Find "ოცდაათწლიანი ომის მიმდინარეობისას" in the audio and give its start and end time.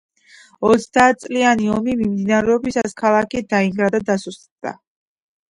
0.69-2.97